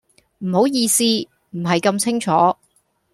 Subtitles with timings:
[0.39, 1.03] 唔好意思，
[1.51, 2.31] 唔係咁清楚